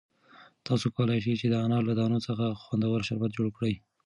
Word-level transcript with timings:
تاسو 0.65 0.85
کولای 0.95 1.19
شئ 1.25 1.33
چې 1.41 1.47
د 1.49 1.55
انار 1.65 1.83
له 1.89 1.93
دانو 1.99 2.19
څخه 2.27 2.45
خوندور 2.63 2.99
شربت 3.07 3.31
جوړ 3.37 3.47
کړئ. 3.57 3.73